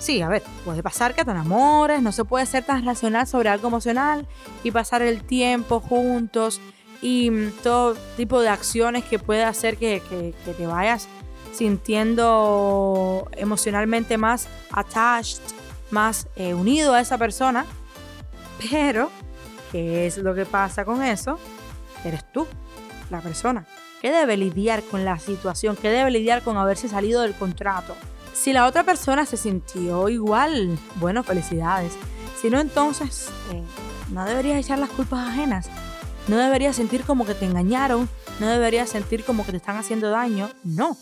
Sí, 0.00 0.22
a 0.22 0.28
ver, 0.30 0.42
puede 0.64 0.82
pasar 0.82 1.14
que 1.14 1.26
te 1.26 1.30
enamores, 1.30 2.00
no 2.00 2.10
se 2.10 2.24
puede 2.24 2.46
ser 2.46 2.64
tan 2.64 2.86
racional 2.86 3.26
sobre 3.26 3.50
algo 3.50 3.68
emocional 3.68 4.26
y 4.64 4.70
pasar 4.70 5.02
el 5.02 5.22
tiempo 5.22 5.78
juntos 5.78 6.58
y 7.02 7.30
mm, 7.30 7.52
todo 7.62 7.94
tipo 8.16 8.40
de 8.40 8.48
acciones 8.48 9.04
que 9.04 9.18
puede 9.18 9.44
hacer 9.44 9.76
que, 9.76 10.02
te 10.56 10.66
vayas 10.66 11.06
sintiendo 11.52 13.28
emocionalmente 13.36 14.18
más 14.18 14.48
attached, 14.70 15.42
más 15.90 16.28
eh, 16.36 16.54
unido 16.54 16.94
a 16.94 17.00
esa 17.00 17.18
persona. 17.18 17.66
Pero, 18.70 19.10
¿qué 19.72 20.06
es 20.06 20.18
lo 20.18 20.34
que 20.34 20.46
pasa 20.46 20.84
con 20.84 21.02
eso? 21.02 21.38
Eres 22.04 22.30
tú, 22.32 22.46
la 23.10 23.20
persona, 23.20 23.66
que 24.00 24.10
debe 24.10 24.36
lidiar 24.36 24.82
con 24.82 25.04
la 25.04 25.18
situación, 25.18 25.76
que 25.76 25.90
debe 25.90 26.10
lidiar 26.10 26.42
con 26.42 26.56
haberse 26.56 26.88
salido 26.88 27.22
del 27.22 27.34
contrato 27.34 27.94
si 28.40 28.54
la 28.54 28.66
otra 28.66 28.84
persona 28.84 29.26
se 29.26 29.36
sintió 29.36 30.08
igual, 30.08 30.78
bueno, 30.96 31.22
felicidades. 31.22 31.92
Si 32.40 32.48
no, 32.48 32.58
entonces 32.58 33.28
eh, 33.52 33.62
no 34.12 34.24
deberías 34.24 34.64
echar 34.64 34.78
las 34.78 34.88
culpas 34.88 35.28
ajenas. 35.28 35.68
No 36.26 36.38
deberías 36.38 36.76
sentir 36.76 37.04
como 37.04 37.26
que 37.26 37.34
te 37.34 37.44
engañaron. 37.44 38.08
No 38.38 38.46
deberías 38.46 38.88
sentir 38.88 39.24
como 39.24 39.44
que 39.44 39.50
te 39.50 39.58
están 39.58 39.76
haciendo 39.76 40.08
daño. 40.08 40.48
No. 40.64 40.96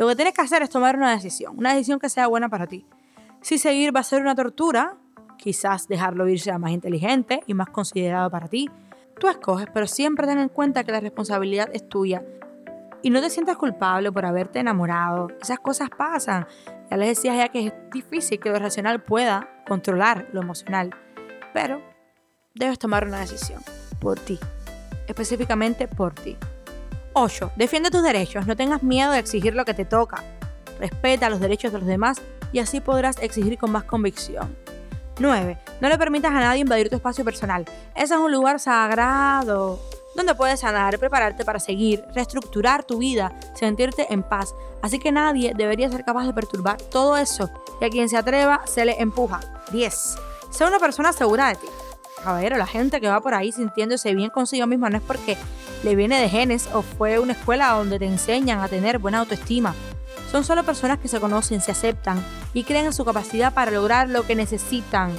Lo 0.00 0.08
que 0.08 0.16
tienes 0.16 0.32
que 0.32 0.40
hacer 0.40 0.62
es 0.62 0.70
tomar 0.70 0.96
una 0.96 1.10
decisión. 1.10 1.58
Una 1.58 1.74
decisión 1.74 1.98
que 1.98 2.08
sea 2.08 2.26
buena 2.26 2.48
para 2.48 2.66
ti. 2.66 2.86
Si 3.42 3.58
seguir 3.58 3.94
va 3.94 4.00
a 4.00 4.02
ser 4.02 4.22
una 4.22 4.34
tortura, 4.34 4.96
quizás 5.36 5.88
dejarlo 5.88 6.26
ir 6.26 6.40
sea 6.40 6.56
más 6.56 6.70
inteligente 6.70 7.42
y 7.46 7.52
más 7.52 7.68
considerado 7.68 8.30
para 8.30 8.48
ti. 8.48 8.70
Tú 9.18 9.28
escoges, 9.28 9.66
pero 9.74 9.86
siempre 9.86 10.26
ten 10.26 10.38
en 10.38 10.48
cuenta 10.48 10.84
que 10.84 10.92
la 10.92 11.00
responsabilidad 11.00 11.68
es 11.74 11.86
tuya 11.86 12.24
y 13.02 13.10
no 13.10 13.20
te 13.20 13.28
sientas 13.28 13.58
culpable 13.58 14.10
por 14.10 14.24
haberte 14.24 14.58
enamorado. 14.60 15.28
Esas 15.42 15.58
cosas 15.58 15.90
pasan. 15.90 16.46
Ya 16.90 16.96
les 16.96 17.08
decía 17.08 17.36
ya 17.36 17.50
que 17.50 17.66
es 17.66 17.74
difícil 17.92 18.40
que 18.40 18.48
lo 18.48 18.58
racional 18.58 19.02
pueda 19.02 19.50
controlar 19.68 20.28
lo 20.32 20.40
emocional. 20.40 20.94
Pero 21.52 21.82
debes 22.54 22.78
tomar 22.78 23.06
una 23.06 23.20
decisión 23.20 23.60
por 24.00 24.18
ti. 24.18 24.38
Específicamente 25.06 25.88
por 25.88 26.14
ti. 26.14 26.38
8. 27.12 27.52
Defiende 27.56 27.90
tus 27.90 28.02
derechos. 28.02 28.46
No 28.46 28.56
tengas 28.56 28.82
miedo 28.82 29.12
de 29.12 29.18
exigir 29.18 29.54
lo 29.54 29.64
que 29.64 29.74
te 29.74 29.84
toca. 29.84 30.22
Respeta 30.78 31.30
los 31.30 31.40
derechos 31.40 31.72
de 31.72 31.78
los 31.78 31.86
demás 31.86 32.20
y 32.52 32.58
así 32.58 32.80
podrás 32.80 33.18
exigir 33.20 33.58
con 33.58 33.70
más 33.70 33.84
convicción. 33.84 34.56
9. 35.18 35.58
No 35.80 35.88
le 35.88 35.98
permitas 35.98 36.32
a 36.32 36.40
nadie 36.40 36.62
invadir 36.62 36.88
tu 36.88 36.96
espacio 36.96 37.24
personal. 37.24 37.64
Ese 37.94 38.14
es 38.14 38.20
un 38.20 38.32
lugar 38.32 38.58
sagrado 38.58 39.78
donde 40.16 40.34
puedes 40.34 40.60
sanar, 40.60 40.98
prepararte 40.98 41.44
para 41.44 41.60
seguir, 41.60 42.04
reestructurar 42.14 42.84
tu 42.84 42.98
vida, 42.98 43.32
sentirte 43.54 44.12
en 44.12 44.22
paz. 44.22 44.54
Así 44.82 44.98
que 44.98 45.12
nadie 45.12 45.52
debería 45.54 45.90
ser 45.90 46.04
capaz 46.04 46.26
de 46.26 46.32
perturbar 46.32 46.80
todo 46.80 47.16
eso 47.16 47.50
y 47.80 47.84
a 47.84 47.90
quien 47.90 48.08
se 48.08 48.16
atreva 48.16 48.62
se 48.66 48.84
le 48.84 49.00
empuja. 49.00 49.40
10. 49.72 50.16
Sé 50.50 50.64
una 50.64 50.78
persona 50.78 51.12
segura 51.12 51.48
de 51.48 51.56
ti. 51.56 51.66
Caballero, 52.24 52.56
la 52.56 52.66
gente 52.66 53.00
que 53.00 53.08
va 53.08 53.20
por 53.20 53.34
ahí 53.34 53.52
sintiéndose 53.52 54.14
bien 54.14 54.30
consigo 54.30 54.66
misma 54.66 54.90
no 54.90 54.98
es 54.98 55.02
porque 55.02 55.38
le 55.82 55.96
viene 55.96 56.20
de 56.20 56.28
genes 56.28 56.68
o 56.72 56.82
fue 56.82 57.18
una 57.18 57.32
escuela 57.32 57.70
donde 57.70 57.98
te 57.98 58.06
enseñan 58.06 58.60
a 58.60 58.68
tener 58.68 58.98
buena 58.98 59.20
autoestima. 59.20 59.74
Son 60.30 60.44
solo 60.44 60.62
personas 60.62 60.98
que 60.98 61.08
se 61.08 61.20
conocen, 61.20 61.60
se 61.60 61.72
aceptan 61.72 62.24
y 62.54 62.64
creen 62.64 62.86
en 62.86 62.92
su 62.92 63.04
capacidad 63.04 63.52
para 63.52 63.70
lograr 63.70 64.08
lo 64.08 64.26
que 64.26 64.36
necesitan. 64.36 65.12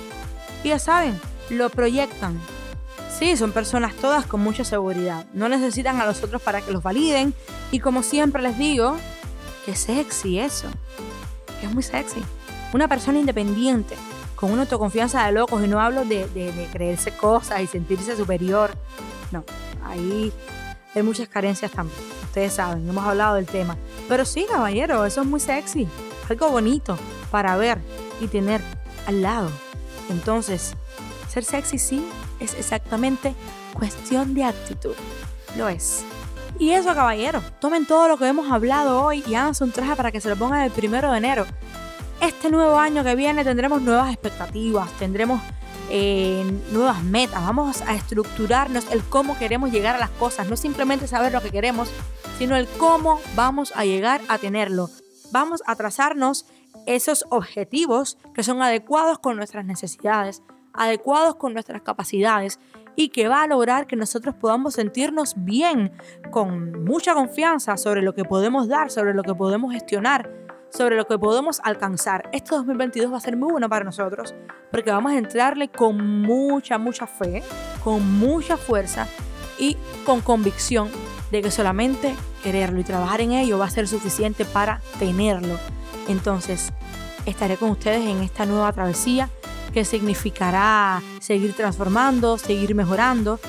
Y 0.64 0.70
ya 0.70 0.80
saben, 0.80 1.20
lo 1.50 1.70
proyectan. 1.70 2.40
Sí, 3.10 3.36
son 3.36 3.52
personas 3.52 3.94
todas 3.96 4.26
con 4.26 4.42
mucha 4.42 4.64
seguridad. 4.64 5.26
No 5.34 5.50
necesitan 5.50 6.00
a 6.00 6.06
los 6.06 6.24
otros 6.24 6.42
para 6.42 6.62
que 6.62 6.72
los 6.72 6.82
validen. 6.82 7.34
Y 7.72 7.80
como 7.80 8.04
siempre 8.04 8.42
les 8.42 8.58
digo, 8.58 8.96
que 9.66 9.76
sexy 9.76 10.40
eso. 10.40 10.68
Que 11.60 11.68
es 11.68 11.74
muy 11.74 11.84
sexy. 11.84 12.24
Una 12.74 12.88
persona 12.88 13.20
independiente, 13.20 13.96
con 14.36 14.52
una 14.52 14.62
autoconfianza 14.62 15.26
de 15.26 15.34
locos. 15.34 15.64
Y 15.64 15.68
no 15.68 15.82
hablo 15.82 16.06
de, 16.06 16.28
de 16.28 16.68
creerse 16.72 17.12
cosas 17.12 17.62
y 17.62 17.68
sentirse 17.68 18.16
superior. 18.16 18.72
No, 19.32 19.44
ahí 19.86 20.34
hay 20.94 21.04
muchas 21.04 21.28
carencias 21.28 21.72
también. 21.72 21.98
Ustedes 22.24 22.54
saben, 22.54 22.88
hemos 22.88 23.06
hablado 23.06 23.36
del 23.36 23.46
tema. 23.46 23.78
Pero 24.08 24.26
sí, 24.26 24.46
caballero, 24.50 25.06
eso 25.06 25.22
es 25.22 25.28
muy 25.28 25.40
sexy. 25.40 25.88
Algo 26.30 26.50
bonito 26.50 26.98
para 27.30 27.58
ver 27.58 27.80
y 28.20 28.28
tener 28.28 28.62
al 29.08 29.22
lado. 29.22 29.50
Entonces, 30.10 30.76
ser 31.30 31.44
sexy 31.44 31.78
sí, 31.78 32.06
es 32.40 32.54
exactamente 32.54 33.36
cuestión 33.74 34.34
de 34.34 34.44
actitud. 34.44 34.96
Lo 35.58 35.68
es. 35.68 36.04
Y 36.60 36.72
eso, 36.72 36.94
caballero, 36.94 37.42
tomen 37.60 37.86
todo 37.86 38.08
lo 38.08 38.18
que 38.18 38.28
hemos 38.28 38.52
hablado 38.52 39.04
hoy 39.04 39.24
y 39.26 39.36
háganse 39.36 39.64
un 39.64 39.72
traje 39.72 39.96
para 39.96 40.12
que 40.12 40.22
se 40.22 40.30
lo 40.30 40.36
pongan 40.36 40.62
el 40.62 40.72
primero 40.72 41.12
de 41.12 41.18
enero. 41.18 41.46
Este 42.20 42.52
nuevo 42.52 42.78
año 42.78 43.04
que 43.04 43.16
viene 43.16 43.44
tendremos 43.44 43.82
nuevas 43.82 44.12
expectativas, 44.12 44.92
tendremos 45.00 45.42
nuevas 46.72 47.04
metas, 47.04 47.44
vamos 47.44 47.82
a 47.82 47.96
estructurarnos 47.96 48.92
el 48.92 49.04
cómo 49.04 49.38
queremos 49.38 49.72
llegar 49.72 49.96
a 49.96 50.00
las 50.00 50.10
cosas, 50.12 50.50
no 50.50 50.56
simplemente 50.56 51.08
saber 51.08 51.34
lo 51.34 51.42
que 51.42 51.52
queremos, 51.52 51.92
sino 52.38 52.56
el 52.56 52.68
cómo 52.68 53.20
vamos 53.36 53.74
a 53.76 53.84
llegar 53.84 54.22
a 54.30 54.38
tenerlo. 54.38 54.90
Vamos 55.32 55.62
a 55.66 55.76
trazarnos 55.76 56.46
esos 56.86 57.26
objetivos 57.30 58.18
que 58.34 58.44
son 58.44 58.62
adecuados 58.62 59.20
con 59.20 59.36
nuestras 59.36 59.66
necesidades, 59.66 60.42
adecuados 60.74 61.36
con 61.36 61.54
nuestras 61.54 61.82
capacidades 61.82 62.60
y 62.96 63.10
que 63.10 63.28
va 63.28 63.44
a 63.44 63.48
lograr 63.48 63.88
que 63.88 63.96
nosotros 63.96 64.36
podamos 64.36 64.76
sentirnos 64.76 65.34
bien, 65.38 65.92
con 66.32 66.84
mucha 66.84 67.14
confianza 67.14 67.78
sobre 67.78 68.02
lo 68.02 68.14
que 68.14 68.26
podemos 68.26 68.68
dar, 68.68 68.92
sobre 68.92 69.14
lo 69.14 69.24
que 69.24 69.36
podemos 69.36 69.72
gestionar, 69.74 70.30
sobre 70.72 70.96
lo 70.96 71.06
que 71.06 71.20
podemos 71.20 71.60
alcanzar. 71.64 72.30
Este 72.32 72.56
2022 72.56 73.12
va 73.12 73.18
a 73.18 73.22
ser 73.22 73.38
muy 73.38 73.52
bueno 73.52 73.70
para 73.70 73.86
nosotros 73.86 74.34
porque 74.72 74.92
vamos 74.92 75.12
a 75.12 75.18
entrarle 75.18 75.70
con 75.70 76.22
mucha, 76.22 76.78
mucha 76.78 77.08
fe, 77.08 77.44
con 77.84 78.20
mucha 78.20 78.58
fuerza 78.58 79.08
y 79.60 79.78
con 80.06 80.22
convicción 80.22 80.90
de 81.32 81.42
que 81.42 81.52
solamente 81.52 82.16
quererlo 82.44 82.80
y 82.80 82.84
trabajar 82.84 83.22
en 83.22 83.34
ello 83.34 83.58
va 83.58 83.66
a 83.66 83.70
ser 83.70 83.88
suficiente 83.88 84.46
para 84.46 84.82
tenerlo. 85.00 85.58
Entonces, 86.08 86.72
estaré 87.26 87.58
con 87.58 87.70
ustedes 87.70 88.08
en 88.08 88.22
esta 88.22 88.46
nueva 88.46 88.72
travesía 88.74 89.30
que 89.74 89.86
significará 89.86 91.02
seguir 91.20 91.54
transformando, 91.54 92.38
seguir 92.38 92.76
mejorando 92.76 93.40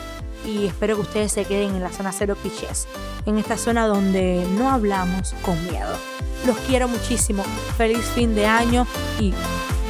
y 0.46 0.66
espero 0.66 0.96
que 0.96 1.02
ustedes 1.02 1.32
se 1.32 1.44
queden 1.44 1.76
en 1.76 1.82
la 1.82 1.90
zona 1.90 2.12
cero 2.12 2.36
clichés, 2.40 2.86
en 3.26 3.38
esta 3.38 3.56
zona 3.56 3.86
donde 3.86 4.46
no 4.56 4.70
hablamos 4.70 5.34
con 5.44 5.60
miedo. 5.64 6.11
Los 6.46 6.56
quiero 6.66 6.88
muchísimo, 6.88 7.42
feliz 7.76 8.04
fin 8.14 8.34
de 8.34 8.46
año 8.46 8.86
y 9.20 9.32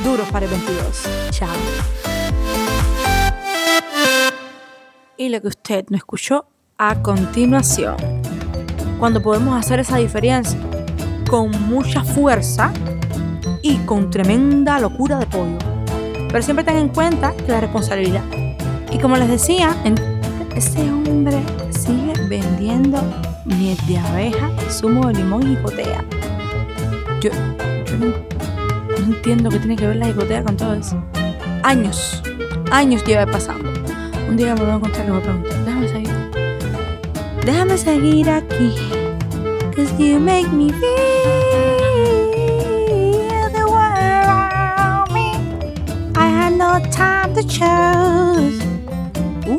duros 0.04 0.28
para 0.30 0.46
el 0.46 0.50
22. 0.50 1.02
Chao. 1.30 1.48
y 5.22 5.28
lo 5.28 5.40
que 5.40 5.48
usted 5.48 5.84
no 5.88 5.96
escuchó 5.96 6.46
a 6.78 7.00
continuación. 7.00 7.96
Cuando 8.98 9.22
podemos 9.22 9.56
hacer 9.56 9.78
esa 9.78 9.98
diferencia 9.98 10.58
con 11.30 11.50
mucha 11.68 12.02
fuerza 12.02 12.72
y 13.62 13.76
con 13.86 14.10
tremenda 14.10 14.80
locura 14.80 15.18
de 15.20 15.26
pollo. 15.26 15.58
Pero 16.28 16.42
siempre 16.42 16.64
ten 16.64 16.76
en 16.76 16.88
cuenta 16.88 17.34
la 17.46 17.60
responsabilidad. 17.60 18.24
Y 18.90 18.98
como 18.98 19.16
les 19.16 19.28
decía, 19.28 19.76
ese 20.56 20.80
hombre 20.90 21.40
sigue 21.70 22.14
vendiendo 22.28 23.00
miel 23.44 23.78
de 23.86 23.98
abeja, 23.98 24.50
zumo 24.70 25.06
de 25.06 25.14
limón 25.14 25.42
y 25.44 25.56
jicotea. 25.56 26.04
Yo, 27.22 27.30
no, 28.00 28.12
entiendo 28.96 29.48
qué 29.48 29.58
tiene 29.60 29.76
que 29.76 29.86
ver 29.86 29.94
la 29.94 30.06
jicotea 30.06 30.42
con 30.42 30.56
todo 30.56 30.74
eso. 30.74 31.00
Años, 31.62 32.20
años 32.72 33.04
lleva 33.04 33.26
pasando. 33.26 33.70
Un 34.28 34.36
día 34.36 34.56
me 34.56 34.62
voy 34.62 34.70
a 34.70 34.74
encontrar 34.74 35.06
y 35.06 35.10
voy 35.10 35.20
a 35.20 35.22
preguntar, 35.22 35.64
déjame 35.64 35.88
seguir. 35.88 36.10
Déjame 37.46 37.78
seguir 37.78 38.28
aquí. 38.28 38.74
Cause 39.76 39.96
you 39.98 40.18
make 40.18 40.48
me 40.50 40.70
feel 40.70 40.80
the 43.52 43.66
world 43.66 44.26
around 44.26 45.12
me. 45.12 45.36
I 46.16 46.26
had 46.26 46.54
no 46.54 46.80
time 46.90 47.34
to 47.34 47.44
choose. 47.44 48.64
Uh. 49.46 49.58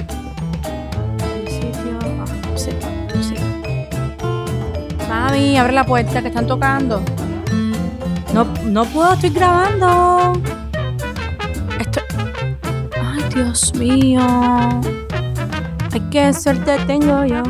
Sitio. 1.47 1.97
Sí, 2.57 2.71
sí. 3.21 3.35
Mami, 5.07 5.57
abre 5.57 5.71
la 5.71 5.85
puerta 5.85 6.21
que 6.21 6.27
están 6.27 6.45
tocando. 6.45 7.01
No, 8.33 8.45
no 8.63 8.83
puedo, 8.85 9.13
estoy 9.13 9.29
grabando. 9.29 10.33
Esto. 11.79 12.01
Ay, 12.99 13.23
Dios 13.33 13.73
mío. 13.75 14.21
Ay, 15.91 16.01
qué 16.09 16.33
suerte 16.33 16.77
tengo 16.87 17.25
yo. 17.25 17.43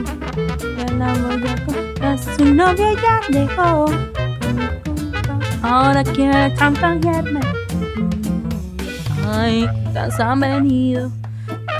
Ya 0.77 0.93
la 0.97 1.13
voy 1.13 1.47
a 1.47 1.65
contar. 1.65 2.19
Su 2.19 2.43
novia 2.53 2.93
ya 3.01 3.21
dejó. 3.29 3.85
Ahora 5.61 6.03
quiere 6.03 6.53
chantajearme. 6.55 7.39
Ay, 9.31 9.69
todas 9.93 10.19
han 10.19 10.41
venido. 10.41 11.09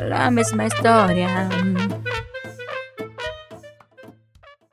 La 0.08 0.32
misma 0.32 0.68
historia. 0.68 1.50